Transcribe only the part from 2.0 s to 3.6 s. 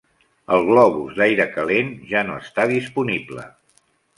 ja no està disponible.